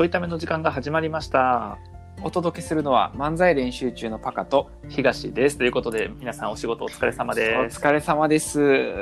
[0.00, 1.76] ちょいための時間が始まりました。
[2.22, 5.58] お届けするのは漫才練習中のパカと東です。
[5.58, 7.78] ということで、皆さんお仕事お疲れ様おです。
[7.78, 8.94] 疲れ様です。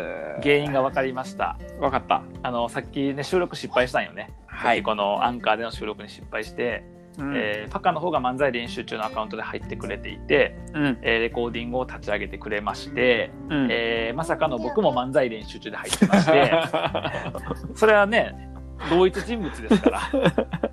[0.43, 1.57] 原因が分かりました。
[1.79, 2.25] わかった。
[2.43, 4.33] あの、さっきね、収録失敗したんよね。
[4.49, 4.83] はい。
[4.83, 6.83] このアンカーでの収録に失敗して、
[7.17, 16.53] うんえーパカの方が漫才練習中のアカウントで入ってくれていて、うんえーレコーディングを立ち上げてくれまして、うんえーまさかの僕も漫才練習中で入ってまして、
[17.77, 18.35] それはね、
[18.91, 20.17] 同一人物ですから、う
[20.67, 20.68] ん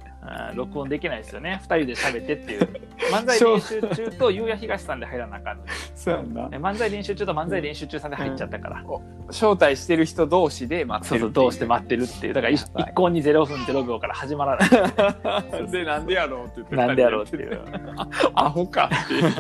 [0.55, 1.59] 録音できないですよね。
[1.62, 2.70] 二人で喋ってっていう。
[3.12, 5.59] 漫才練習中とゆうや東さんで入らなあかん
[5.94, 8.84] そうやん漫才練習中と漫才練習中さんで入っちゃったから。
[9.30, 12.34] 招待してる人同士で待ってるそうそう、どうして待ってるっていう。
[12.34, 14.70] だから一向に0分0秒から始まらない。
[14.70, 16.76] て で、なんでやろうって言って。
[16.76, 17.62] なんでやろうっていう。
[18.34, 19.34] アホかっていう。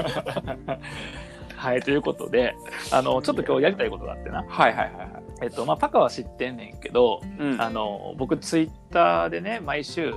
[1.55, 2.55] はい、ということで、
[2.91, 4.43] あの、ちょっと今日やりたいことがあってな。
[4.47, 5.09] はいはいはいはい。
[5.41, 10.13] えっと、まあ、パカは知ってんねんけど、うんあの、僕ツイッターでね、毎週、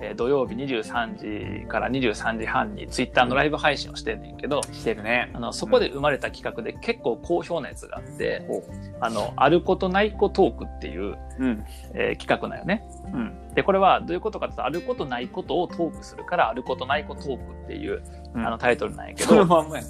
[0.00, 5.30] えー土曜日23時から23時半にツイッターのライブ配信をしてんねんけど、してるね。
[5.34, 8.62] あの、そこで生まれた企画で結構好評なやつがあって、ほ
[9.00, 11.64] あの、あることないこトークっていう、うん。
[11.94, 12.84] えー企画なんよね。
[13.12, 13.54] うん。
[13.54, 18.02] で、これはどういうことかというと、あることないことをトークするから、あることないこトークっていう、
[18.34, 19.84] うんあのタイトルなんやけそのど、まんまや。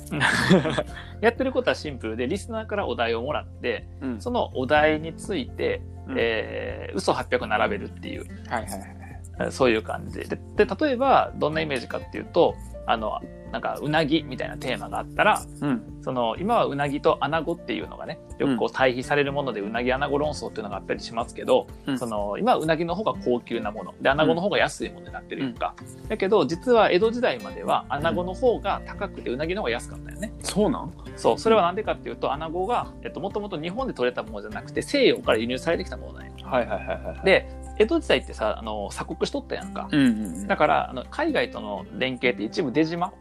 [1.21, 4.21] やってることはシンプルで、リスナーからお題をもらって、うん。
[4.21, 9.02] そのお題について、うんえー嘘800並べるっていう、はいはいはい。
[9.39, 10.67] えーそういう感じでで。
[10.67, 12.55] で、例えば、どんなイメージかっていうと、
[12.87, 13.21] あの、
[13.53, 15.83] なんか、うなぎみたいなテーマがあったら、うん。
[16.01, 25.75] その、今はうなぎとアナゴっていうのがね、よくこう対比されるもので、うなぎアナゴ論争っていうのがあったりしますけど、うんその、今はうなぎの方が高級なもの、で、アナゴの方が安いものになってるやんか。
[26.09, 30.33] だけど、実は江戸時代までは、アナゴの方が高くて、うなぎの方が安かったよね。
[30.41, 30.93] そうなん？
[31.17, 36.33] そう、それはなんでかっていうと、アナゴが、えっと、もともと日本で取れたものじゃなくて、西洋から輸入されてきたものなんよ。
[36.43, 37.25] はいはいはいはい。
[37.25, 37.47] で、
[37.79, 39.89] 江戸時代ってさ、あの、鎖国しとったやんか。
[39.91, 40.05] うんう
[40.45, 40.47] ん。
[40.47, 43.13] だから、あの、海外との連携って一部出島？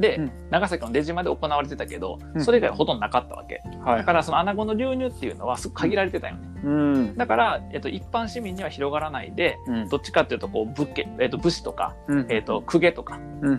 [0.00, 3.62] で、うん長崎の出島で行われてたけど、うんそれ以外はほとんどなかったわけ。
[3.84, 3.98] はい。
[3.98, 6.48] だから、そのアナゴの流入っていうのはすごく限られてたよね。
[6.64, 7.16] うん。
[7.16, 9.88] だから、えっと、一般市民には広がらないで、うん。
[9.88, 13.56] どっちかっていうと、こう、武家、えっと、武士とか、うんえっと、公家とか、うんうん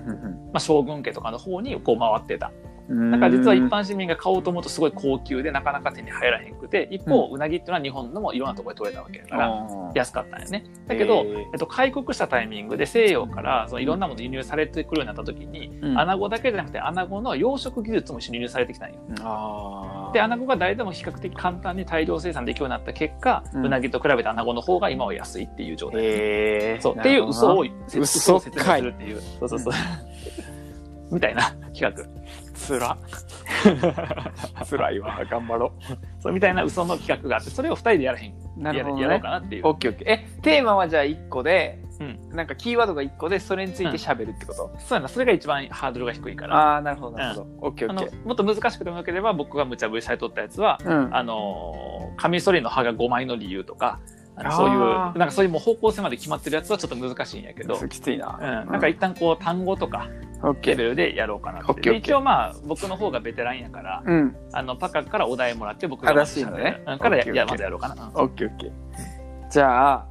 [0.52, 2.52] まあ、将軍家とかの方にこう回ってた。
[2.90, 3.12] うん。
[3.12, 10.66] だから実は一般市民が買おうと思うとすごい高級でなかなか手に入らへんくて、一方、うなぎっていうのは日本のもいろんなところで取れたわけだから、あ安かったんよね。
[10.88, 20.12] だけど、えっと、開国したタイミングで西洋からそのいろんなもの輸入されてくるようになった時に、うんアナゴだけじゃなくてアナゴの養殖技術も一緒に輸入されてきたんよ。
[20.14, 26.02] で、アナゴが誰でも比較的簡単に大量生産できるようになった結果、ううんなぎと比べてアナゴの方が今は安いっていう状態。
[26.02, 26.80] へえ。
[26.82, 29.22] そうっていう嘘を嘘嘘を説明するっていう。
[29.40, 29.74] そうそうそう。
[31.12, 31.92] みたいな企画。
[32.54, 32.98] つら。
[34.66, 35.22] つらいわ。
[35.30, 35.74] 頑張ろ
[36.20, 38.32] そうみたいな嘘の企画があって、それを二人でやらへん。
[38.32, 38.62] う。
[38.62, 39.02] なるほど、ね。
[39.04, 39.68] ややろうかなっていう。
[39.68, 40.10] オッケーオッケー。
[40.10, 46.56] え、テーマはじゃあ1個で、うんなんかキーワードが1個で、それについて喋るってこと、そうやな、それが一番ハードルが低いから。
[46.56, 47.48] ああ、なるほど、なるほど。
[47.62, 48.26] オッケーオッケー。
[48.28, 51.16] もっと難しくてもよければ、僕が無茶ぶりされとったやつは、うん。
[51.16, 54.00] あのー、カミソリの刃が5枚の理由とか、
[54.52, 58.64] そういう、なんかそういうもう方向性まで決まってるやつはちょっと難しいんやけど、きついな。
[58.66, 60.10] うん、なんか一旦こう単語とか。
[60.62, 61.96] レベルでやろうかなって。
[61.96, 64.36] 一応まあ僕の方がベテランやから、うん。
[64.52, 68.12] あのパカからお題もらって僕がいのねうんからややまずやろうかな。
[68.14, 68.72] オッケーオッケー。
[69.50, 70.06] じゃあ、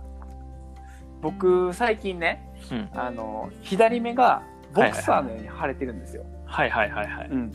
[1.21, 2.89] 僕、最近ね、うん。
[2.95, 4.43] あの、左目が
[4.75, 6.25] ボクサーのように腫れてるんですよ。
[6.47, 7.29] はいはいはいはい。
[7.29, 7.53] うん。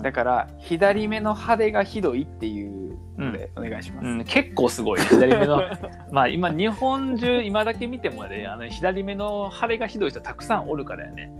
[0.00, 4.06] だから、左目の腫れがひどいっていうので、お願いします。
[4.06, 5.62] うん、結構すごいね、左目の。
[6.10, 11.30] まあ今、日本中、今だけ見てもね、あの左目の腫れがひどい人たくさんおるからやね。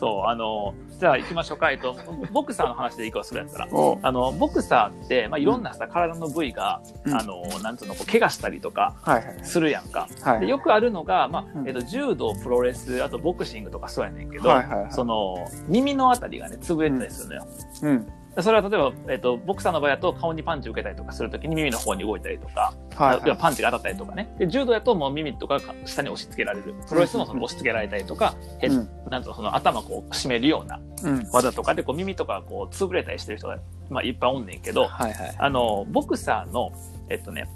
[0.00, 1.70] そう、あの、じゃあ行きましょうか。
[1.70, 1.94] えっと、
[2.32, 3.68] ボクサーの話でいくわ、それやったら。
[3.70, 8.96] おあの、ボクサーって、まあいろんなさ、体の部位が、うんあの、なんつうの、こう怪我したりとか
[9.42, 10.08] するやんか。
[10.22, 10.40] はい。
[10.40, 14.50] でよくあるのが、まあう、んえっと、柔道、プロレス、あとボクシングとかそうやねんけど、
[14.88, 17.46] その、耳のあたりがね、潰れてたりするのよ。
[17.82, 18.06] うん。
[18.42, 24.34] それは例えば、えっと、ボクサーの場合だと顔にパンチ受けたりとかするときに耳の方に動いたりとか、はい要はパンチが当たったりとかね。
[24.38, 26.74] で、柔道だともう耳とかが下に押し付けられる。
[26.88, 31.28] プロレスもその押し付けられたりとか、へうんなんとその頭こう締めるようなうん。
[31.32, 33.58] 技とかでこう耳とかこう潰れたりしてる人が、
[33.88, 35.34] まあいっぱいおんねんけど、はいはい。
[35.38, 36.72] あの、ボクサーの、
[37.08, 37.48] えっとね、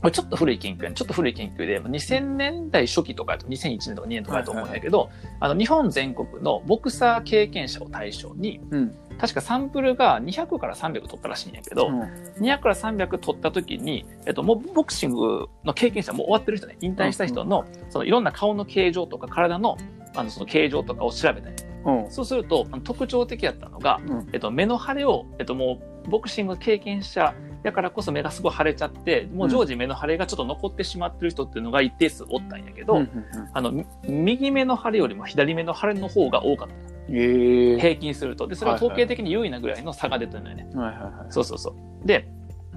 [0.00, 5.10] これちょっと古い研究やねちょっと古い研究で、2000年代初期とか、2001年とか2年とかだと思うんだけど、
[5.40, 8.94] あの、日本全国のボクサー経験者を対象に、うん。
[9.18, 12.00] 確かサンプルが200から300取ったらしいんやけど、うん
[12.40, 19.76] 200から300取った時に、えっと、もうボクシングの経験者、もう終わってる人ね、引退した人の、そのいろんな顔の形状とか体の、
[20.14, 21.56] あの、その形状とかを調べたね。
[21.84, 22.10] うん。
[22.10, 24.28] そうすると、特徴的だったのが、うん。
[24.32, 33.08] えっと、目の腫れを、えっと、もう、ボクシング経験者だからこそ目がすごい腫れちゃってもう常時目の腫れがちょっと残ってしまってる人っていうのが一定数おったんやけど、うんうん
[33.52, 36.74] あのみ右目の腫れよりも左目の腫れの方が多かった。
[37.08, 38.46] 平均すると。
[38.46, 41.12] でそれは統計的に優位なぐらいの差が出てるのよね、はいはいはい。
[41.30, 42.06] そうそうそう。
[42.06, 42.28] で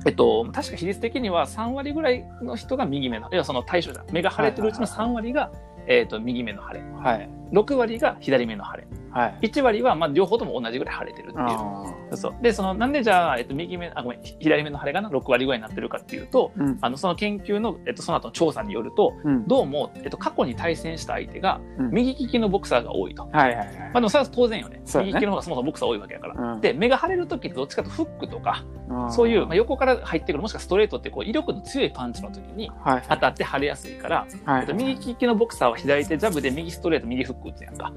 [0.06, 5.52] えっと、確か比率的には3割ぐらいの人が右目の、いやその対象者、目が腫れてるうちの3割が、
[5.88, 6.82] えっと、右目の腫れ。
[7.04, 8.88] はい6割が左目の腫れ。
[9.12, 11.46] はい1割は、まあ、両方とも同じぐらい腫れてるっていう。
[11.48, 23.24] あそうで、その、なんでじゃあ、えっと、右目、あ、ごめん、左目の腫れがな、6割ぐらいになってるかっていうと、ーうんあの、その研究の、えっと、その後の調査によると、うんどうも、えっと、過去に対戦した相手が、うん右利きのボクサーが多いと。
[23.32, 24.78] はいはいはいまあ、でもそれは当然よね。
[24.78, 26.54] ね右利きの方がそもそもボクサー多いわけやから。
[26.54, 28.64] うんで、目が腫れる時ってどっちかとフックとか、
[29.12, 37.94] そういう、まあ、横から入ってくる、もしくはストレートってこう威力の強いパンチの時にはい当たって腫れやすいから、はいえっと、右利きのボクサーは左手ジャブで右ストレート、右フック打つやんか。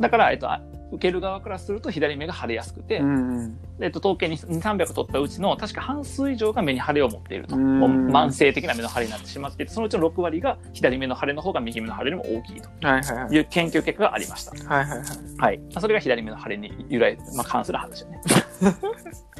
[0.00, 0.60] だから、えっと、あ
[0.92, 7.56] 受ける側からすると左目が腫れやすくて、うんうんえっと、統計に2、300取ったうちの確か半数以上が目に腫れを持っていると。
[7.56, 12.98] うんもう慢性的な目の腫れになってしまってそのうちの6割が左目の腫れの方が右目の腫れよりも大きいとは
[13.30, 14.52] いう研究結果がありました。
[14.74, 15.08] はいはいはい
[15.38, 15.60] はい。
[15.78, 18.20] それが左目の腫れに由来、まあ、関する話よね。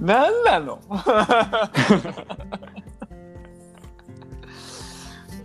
[0.00, 0.80] 何な の？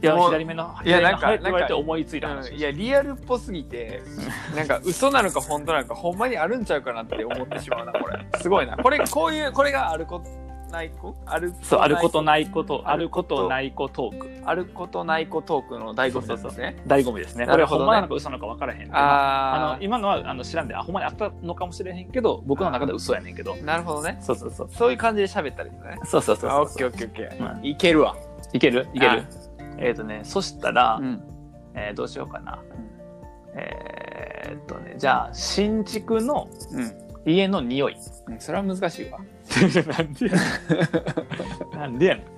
[0.02, 2.54] いや、左目の、いやなんかって言われて思いついた話。
[2.54, 4.02] いやリアルっぽすぎて
[4.56, 8.26] なんか嘘なのか本当なのかほんまにあるんちゃうかなって思ってしまうなこれ。
[8.40, 8.78] すごいな。
[8.78, 11.16] これこういうこれがあることないこ？
[11.26, 14.30] あるそう、あることないこと、ああることとないこトーク。
[14.46, 16.76] あることないこトークの醍醐味ですね。
[16.88, 17.46] 醍醐味ですね。
[17.46, 18.96] これなるほんまなのか嘘なのか分からへん。
[18.96, 23.54] ああの今のはあの知らんで、あ、ほんまにあったのかもしれへんけど、僕の中では嘘やねんけど。
[23.54, 24.18] あなるほどね。
[24.22, 24.70] そうそうそう。
[24.72, 26.00] そういう感じで喋ったりとかね。
[26.06, 26.50] そうそうそうそう。
[26.50, 27.66] あオッケーオッケーオッケー、うん。
[27.66, 28.16] いけるわ。
[28.54, 28.88] いける？
[28.94, 29.16] いけあ。
[29.16, 29.26] る
[29.78, 31.22] えっ、とね、そしたら、うん。
[31.74, 32.60] えーどうしようかな。
[33.56, 37.06] えーっとね、じゃあ、新築のうん。
[37.28, 37.98] 家の匂い。
[38.28, 39.20] うんそれは難しいわ
[39.98, 40.42] なんでやね
[41.76, 41.80] ん。
[41.80, 42.36] なんでやねん。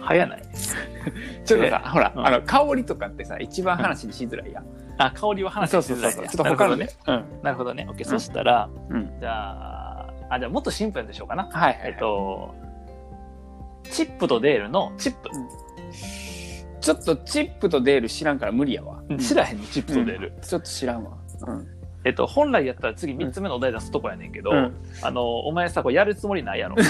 [0.00, 0.42] はやない。
[1.44, 4.64] ちょっとさ、ほら、うんあの香りとかってさ一番話にしづらいやん、
[4.98, 7.86] あ、香りは話しづらいねちょっと他のねうんなるほどね。
[7.88, 8.06] オッケー。
[8.06, 11.44] そしたら、うんじゃあ、あ、じゃあもっとシンプルでしょうかな。
[11.44, 12.54] はいはい、はいえっと、
[13.90, 15.28] チップとデールのチップ。
[16.80, 20.32] ちょっとチップとデール知らんから無理やわ、知らへんの、チップとデール。
[20.40, 24.74] ちょっと知らんわうんえっと、本来やったら次3つ目のお題出すとこやねんけど、うん。
[25.02, 26.76] あの、お前さ、これやるつもりないやろ。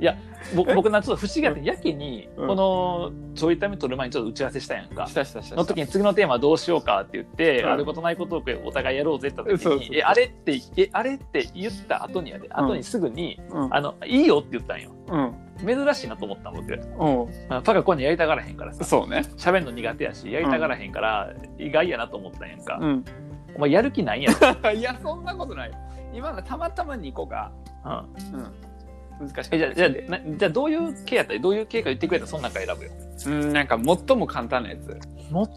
[0.00, 0.16] いや、
[0.56, 2.48] 僕、僕な、ちょっと不思議やって、やけに、うん。
[2.48, 5.06] この、ちょいため取る前にちょっと打ち合わせしたやんか。
[5.06, 7.70] したしたしたの時に次のテーマどうしようかって言って、うん。
[7.70, 9.96] あることないことをお互いやろうぜって言った時に、そうそうそう。
[9.96, 13.74] え、あれって、え、あれって言った後にやで、後にすぐに、うん。
[13.74, 14.90] あの、いいよって言ったんよ。
[15.60, 16.72] うん珍しいなと思ったの僕。
[16.72, 18.84] うんあパカコにやりたがらへんからさ。
[18.84, 22.78] そうね喋るの苦手やし、やりたがらへんから、意外やなと思ったんやんか。
[22.80, 23.04] うん
[23.56, 24.30] お前やる気ないんや
[24.62, 24.70] ろ。
[24.72, 25.70] いやそんなことない
[26.12, 27.50] 今のたまたま2個が
[27.84, 29.90] うんうん難しえじゃあ、じゃ
[30.38, 31.34] じゃあどういう系やった？
[31.34, 32.24] ら、どういう系か言ってくれた？
[32.24, 32.90] らその中選ぶよ。
[33.26, 34.98] うんなんか最も簡単なやつ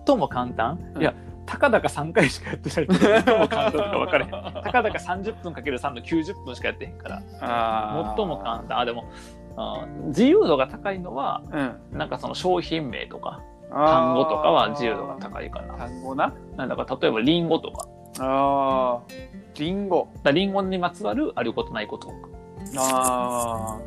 [0.05, 1.13] 最も簡単、うんいや、
[1.47, 4.31] たかだか3回しかやってない最も簡単とか分からへん。
[4.63, 7.21] たかだか30分かける3の90分しかやってへんから。
[7.41, 8.79] あ最も簡単。
[8.79, 9.05] あ、でも、
[9.57, 11.97] あ自由度が高いのは、うん。
[11.97, 15.73] なんかその商品名とか、単語とかは自由度が高いかな。
[15.73, 16.33] 単語な？
[16.55, 17.87] なんだか例えばリンゴとか。
[18.19, 19.13] ああ
[19.55, 20.07] リンゴ。
[20.23, 22.13] だリンゴにまつわるあることないこと。
[22.77, 23.79] あ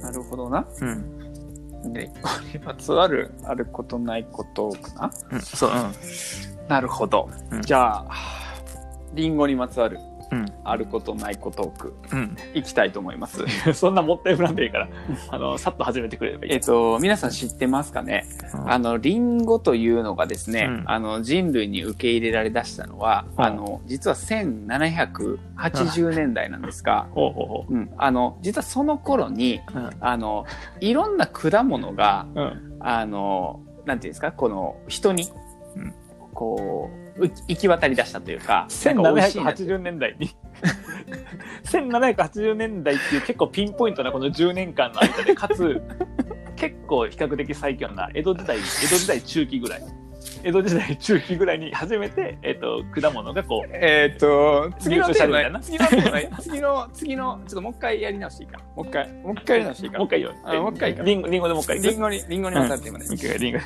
[0.00, 0.64] あなるほどな。
[0.80, 1.92] うん。
[1.92, 5.10] でこれにまつわるあることないことかな？
[5.32, 5.70] うん、そう、
[6.68, 7.62] なるほど、うん。
[7.62, 8.06] じゃあ
[9.14, 9.98] リンゴにまつわる
[10.30, 10.46] うん。
[10.64, 12.36] あることないことトークうん。
[12.54, 13.74] いきたいと思いますうん。
[13.74, 14.88] そんなもったいぶらんでいいから、
[15.30, 16.52] あの、さっと始めてくれればいい。
[16.52, 18.24] えっと皆さん知ってますかね？
[18.54, 29.60] うんあのリンゴというのがですね、うんあの人類に受け入れられだしたのは、うんあの実は1780年代なんですが、 ほうん、あの実はその頃に。
[30.00, 30.44] あの
[30.80, 32.76] いろんな果物がうん。
[32.80, 34.32] あのなんていうんですか？
[34.32, 35.24] この人に、
[35.76, 35.94] うん
[36.32, 39.62] こうう行き渡りだしたというかなんか美味しいなって。
[39.64, 40.30] 1780年代に。
[41.64, 45.80] 1780年代っていう結構ピンポイントなこの10年間の間でかつ
[46.56, 49.82] 結構比較的最強な江戸時代江戸時代中期ぐらい
[50.42, 58.58] 江戸時代中期ぐらいに初めて、えっと果物がこうえーっと次のテーマ次のテーマ次の次のちょっともう一回やり直していいか。
[58.58, 59.92] なもう一回もう一回やり直していいか。
[59.94, 60.34] なもう一回言おう。
[60.44, 61.80] あもう一回リンゴリンゴでもう一回。
[61.80, 63.60] リンゴにリンゴにまつわるテーマです、もう一回リンゴ。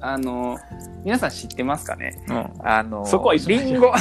[0.00, 0.58] あの
[1.04, 2.22] 皆さん知ってますかね？
[2.28, 2.50] うん。
[2.66, 3.92] あのそこは一緒リンゴ。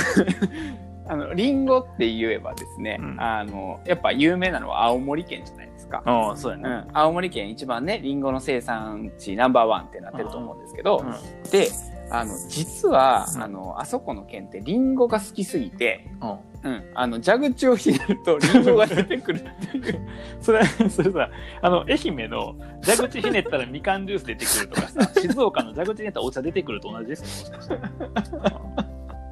[1.05, 3.21] あのリンゴって言えばですね、うん。
[3.21, 6.01] あのやっぱ有名なのは青森県じゃないですか、
[6.37, 6.63] そうやね。
[6.63, 11.03] うん、青森県一番ねリンゴの生産地ナンバーワンってなってると思うんですけど、
[11.51, 11.67] で
[12.15, 16.37] あの実は、うんあのあそこの県ってリンゴが好きすぎて、うん。
[16.63, 20.07] うん、あの蛇口をひねるとリンゴが出てくるっていう
[20.39, 21.29] それ、それさ、
[21.61, 27.75] あの、愛媛の蛇口ひねったらみかんジュース出てくるとかさ、 静岡の蛇口ひねったらお茶出てくると同じですよ、もしかして。
[27.75, 28.13] うん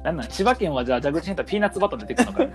[0.04, 0.28] なんなん？
[0.28, 2.44] 千葉県はじゃあ蛇口ひねったらピーナッツバター出てくるのか。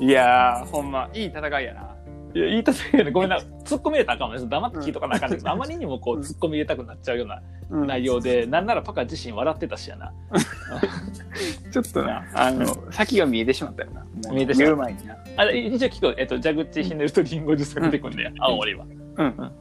[0.00, 1.87] いやーほんまいい戦いやな
[2.34, 3.38] いや、言いたいけど、ごめんな。
[3.38, 4.46] 突っ込み入れたらあかんもんね。
[4.48, 10.12] 黙って聞いとかなあかんねんけど、あまりにもこう、突っ込み入れたくなっちゃうようなうん内容で、なんならパカ自身笑ってたしやな。
[11.72, 16.14] ちょっとなあの先が見えてしまったよな見えてしまった言う前になあれ、一応聞く。
[16.18, 18.32] えっと、蛇口ひねるとリンゴジュースが出てくるんだよ。
[18.38, 18.84] 青森は。
[19.16, 19.52] うん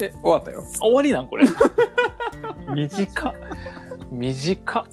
[0.00, 1.46] え終わったよあ終わりなんこれ。
[2.74, 3.34] 短っ。
[4.10, 4.84] 短っ。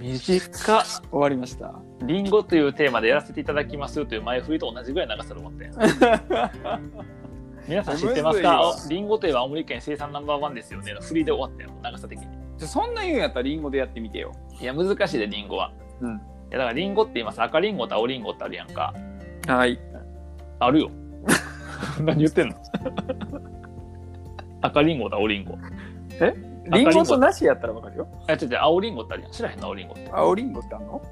[0.00, 0.84] 短っ。
[0.84, 5.72] 終わりましたリンゴというテーマでやらせていただきますという前振りと同じぐらい長さで思ったよ。
[7.68, 8.74] 皆さん知ってますか？
[8.88, 10.94] リンゴといえば青森県生産ナンバーワンですよね。
[11.00, 11.70] 振りで終わったよ。
[11.82, 12.26] 長さ的に。
[12.58, 15.72] そんな言うんやったらリンゴでやってみてよいや、難しいで、リンゴは。
[16.00, 17.40] うんいや、だからリンゴって言います。
[17.42, 18.92] 赤リンゴと青リンゴってあるやんか。
[19.46, 19.78] はい
[20.58, 20.90] あるよ。
[22.02, 22.56] 何言ってんの？
[24.62, 25.56] 赤リンゴと青リンゴ。
[26.72, 29.32] リンゴとなしやったらわかるよあ、違う違う、青リンゴってあるやん。
[29.32, 30.10] 知らへんの青リンゴって。
[30.12, 31.02] 青リンゴってあんの？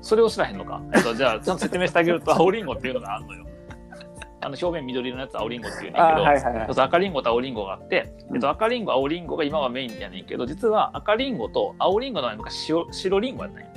[0.00, 0.80] それを知らへんのか？
[0.94, 3.46] えっと、じゃあ、ちゃんと説明してあげると、青リンゴっていうのがあるのよ。
[4.42, 13.68] あの、表面緑色のやつ青リンゴっていうんだけど、はいはい赤リンゴと青リンゴがあって、えっと、赤リンゴ、青リンゴが今はメインやねんけど、実は赤リンゴと青リンゴの前に昔白白リンゴやったんや。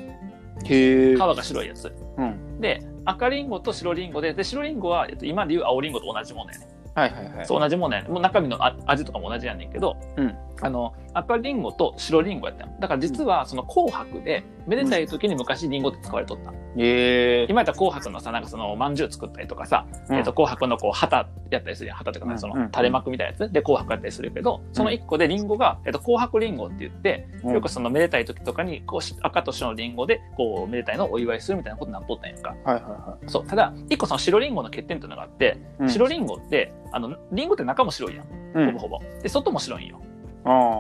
[0.64, 1.94] 皮が白いやつ。
[2.18, 6.70] うんで、赤リンゴと白リンゴで、で、白リンゴは、えっと、今でいう青リンゴと同じものやねん。
[6.96, 8.12] はいはいはいそう、同じものやねん。
[8.12, 16.52] もう中身のあ味とかも同じやねんけど、うんあの、赤リンゴと白リンゴやったんだから実は、その紅白で、めでたい時に昔リンゴって使われとった。
[16.52, 21.98] へえ今やったら紅白のさ、なんかその、まんじゅう作ったりとかさ、うんえっと、紅白のこう、旗やったりするやん。
[21.98, 32.56] 旗とかね、その、垂れ幕みたいなやつで紅白やったりするけど、その一個でリンゴが、えっと、紅白リンゴって言って、よくそのめでたい時とかに、こうし、赤と白のリンゴで、こう、めでたいのをお祝いするみたいなことになっとったんやんか。
[32.64, 33.48] はいはいはそう。
[33.48, 38.26] ただ、一個その白リンゴの欠点というのがあって、い白リンゴって、あの、リンゴって中も白いやん。
[38.56, 39.00] うんほぼほぼ。
[39.22, 40.00] で、外も白いんよ。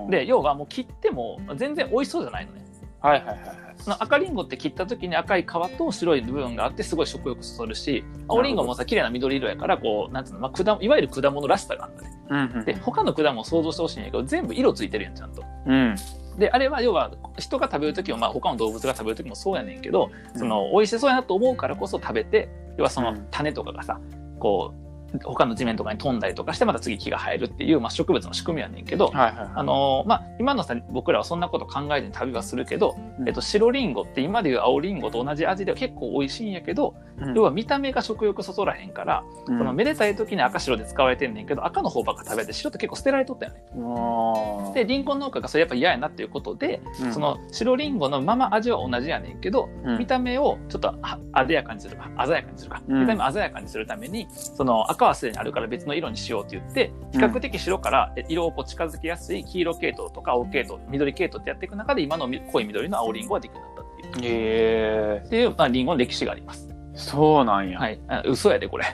[0.09, 2.62] で、要はもう切っても全然美味しそうじゃないのね。
[3.03, 12.09] はいはいはいはいその赤リンゴって切った時に赤い皮と白い部分があってすごい食欲そそるし、青リンゴもさ、綺麗な緑色やから、こう、なんつうの、まあ、果いわゆる果物らしさがあるんだね。
[12.29, 15.43] うんうんで、他の果物を想像してほしいんやけど、全部色ついてるやん、ちゃんと。
[15.65, 15.95] うん
[16.37, 23.99] で、あれは要は、人が食べる時も、まあ、他の動物が食べる時もそうやねんけど、その、美味しそうやなと思うからこそ食べて、要はそのうん種とかがさ、
[24.39, 24.82] こう、
[25.23, 33.27] 他の地面とかに飛んだりとかして、また次木が生えるっていう、まあ、植物の仕組みやねんけど、あのーまあ、今のさ、僕らはそんなこと考えずに旅はするけど、うん。
[33.27, 39.57] えっと、白リンゴって今でいう青リンゴと同じ味で結構美味しいんやけど、うん要は見た目が食欲そそらへんから、うん。
[39.57, 43.63] そのめでたい時に赤白で使われてんねんけど、赤の方ばっか食べて白って結構捨てられとったよね。
[43.71, 44.73] あー。
[44.73, 47.13] で、リンゴ農家がそれやっぱ嫌やなっていうことで、うん。
[47.13, 49.99] その白リンゴのまま味は同じやねんけど、うん。
[49.99, 53.01] 見た目をちょっとは艶やかにするか、鮮やかにするか、うん。
[53.01, 64.25] 見た目鮮やかにするために、その赤はすでにあるから別の色にしようって言って、比較的白からえ色をこう近づけやすい黄色系統とか青系統、緑系統ってやっていく中で今のみ濃い緑の青リンゴができるようになったっていう。
[64.25, 66.72] へえっていう、まあ、リンゴの歴史があります。
[66.95, 67.99] そうなんやはい。
[68.07, 68.85] あ嘘やで、これ。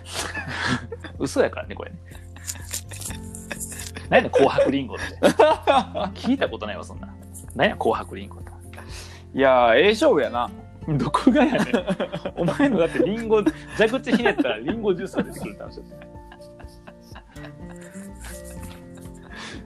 [1.20, 1.98] 嘘やからね、これね。
[4.10, 5.04] 何やねん、紅白リンゴって。
[6.20, 7.14] 聞いたことないわ、そんな。
[7.56, 8.50] 何や、紅白リンゴって。
[9.36, 10.50] いやーええ勝負やな
[10.88, 11.76] どこがやねん。
[12.36, 13.44] お前のだってリンゴ、
[13.78, 16.08] 蛇口ひねったらリンゴジュースが出てくるって話だって。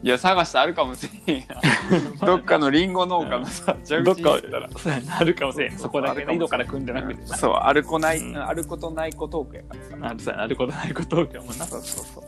[0.03, 1.45] いや探してあるかもしれんや。
[2.25, 4.37] どっかのリンゴ農家のさ蛇どっか
[4.77, 5.77] そうやなあるかもしれん。
[5.77, 7.37] そこだけ井戸から組んでなくてさ。
[7.37, 8.37] そうあるこない、うん。
[8.37, 10.09] あることないこトークやからさ。
[10.09, 11.51] あるさあることないことを今日もな。
[11.65, 12.23] そうそうそう。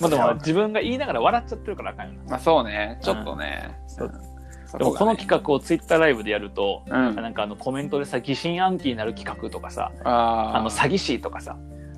[0.00, 2.30] まあでも自分が言いながら笑っちゃってるからあかんよな。
[2.30, 2.98] まあそうね。
[3.02, 3.76] ちょっとね、
[4.78, 11.56] でもこの企画をツイッターライブでやると、画、うん、なんかあのコメントでさ、疑心暗鬼になる企画とかさ、あの詐欺師とかさ、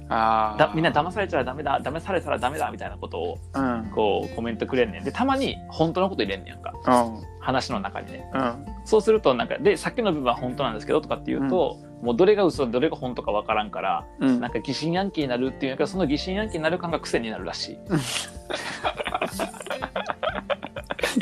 [0.08, 5.04] あーだみんな騙されちゃダメだ、騙されたらダメだみたいなことをうんこうコメントくれんねん。
[5.04, 6.72] で、たまに本当のこと入れんねやんか。
[7.06, 8.28] うん話の中にね。
[8.34, 17.78] うんそうするとなんか、で、さっきの部分は本当なんですけどとかっていうと、もうどれが嘘でどれが本当かわからんから、うんなんか疑心暗鬼になるっていうんやけど、その疑心暗鬼になる感が癖になるらしい。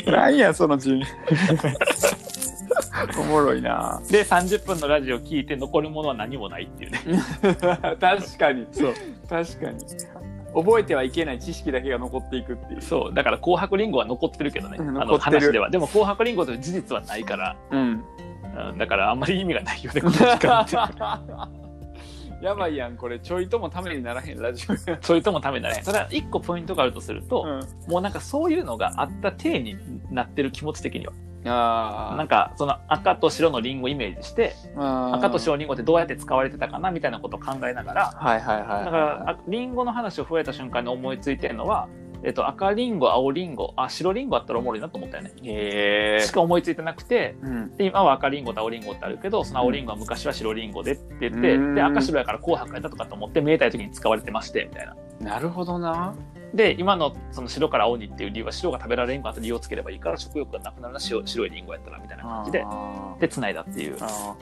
[0.05, 1.01] 何やその順
[3.19, 7.01] おもろいなで、30分のラジオ聞いて残るものは何もないっていうね。
[7.99, 8.93] 確かにそう。
[9.27, 9.79] 確かに
[10.53, 13.13] 覚えてはいけない知識だけが残っていくっていうそう。
[13.13, 14.77] だから紅白リンゴは残ってるけどね。
[14.79, 15.69] あの話では。
[15.69, 18.03] でも紅白リンゴという事実はないから、うん
[18.69, 20.75] うん、だからあんまり意味がないよね、この時間って。
[22.41, 27.43] い やばいやんこれちょいともためにならへんラジオやそういうともためになれへんただ一個ポイントがあるとすると、
[27.87, 29.77] うんもうなんかそういうのがあった体に
[30.11, 31.13] なってる気持ち的には
[31.47, 41.87] あなんかその赤と白のリンゴイメージしてあ赤と白のリンゴってどうやって使われてたかなみたいなことを考えながらはいはいはいだからあリンゴの話を増えた瞬間に思いついてるのは、
[42.23, 45.33] えっと、赤リンゴ青リンゴあ白リンゴあったらおもろいなと思ったよね。
[45.43, 47.77] へえしか思いついてなくてうん。
[47.77, 51.75] で今は赤リンゴと青リンゴってあるけどその青リンゴは昔は白リンゴでって言って、うん。
[51.75, 54.95] で赤白やから紅白やったとかと思って見えたい時に使われてましてみたいな。
[55.19, 56.15] なるほどな
[56.53, 63.97] で今のその白から青にっていう理由は白が食べられんかった理由をつければいいから食欲がなくなるな白白いリンゴやったらみたいな感じであで繋いだっていう。
[63.97, 64.35] ーあ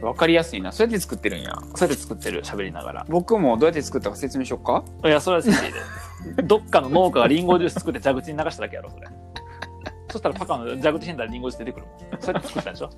[0.00, 0.04] ー。
[0.04, 0.70] わかりやすいな。
[0.70, 3.06] そうやって作ってるんやそうやって作ってる喋りながら。
[3.08, 4.84] 僕もどうやって作ったか説明しよっか？
[5.04, 5.54] いやそれは好き
[6.36, 6.42] で。
[6.42, 9.06] どっかの農家がリンゴジュース作って蛇口に流しただけやろそれ。
[10.10, 12.20] そしたらパカの蛇口ひんだらリンゴジュース出てくるもん。
[12.20, 12.90] そうやって作ったんでしょ？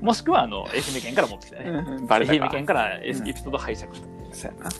[0.00, 1.64] もしくはあの愛媛県から持ってきたね
[2.08, 3.24] 愛媛県からエうん。
[3.24, 4.06] ピソード拝借した、
[4.36, 4.70] そうやな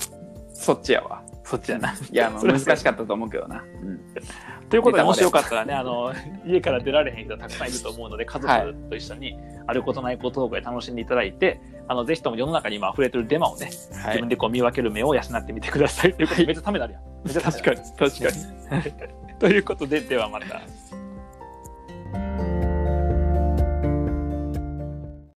[0.63, 1.93] そっちやわそっちやな。
[2.11, 4.01] いやまあそれ難しかったと思うけどな、うん
[4.71, 6.15] ということで、もしよかったらね、あの、
[6.47, 13.73] 家から出られへん人たくさんいると思うので、家族と一緒に、あることないことを楽しんでいただいて、あの、ぜひとも世の中に今溢れてるデマをね、はい
[14.13, 16.15] 自分でこう見分ける目を養ってみてください。
[16.15, 17.03] ということで、めっちゃためになるやん。
[17.23, 18.93] めっちゃ確かに確かにに。
[19.39, 20.63] ということで、ではまた。